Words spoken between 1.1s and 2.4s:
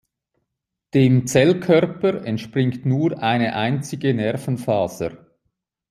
Zellkörper